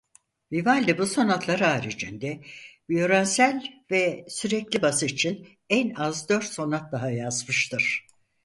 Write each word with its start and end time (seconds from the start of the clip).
Vivaldi 0.51 0.97
bu 0.97 1.05
sonatlar 1.07 1.59
haricinde 1.59 2.41
viyolonsel 2.89 3.63
ve 3.91 4.25
sürekli 4.29 4.81
bas 4.81 5.03
için 5.03 5.47
en 5.69 5.93
az 5.95 6.29
dört 6.29 6.45
sonat 6.45 6.91
daha 6.91 7.09
yazmıştır. 7.11 8.07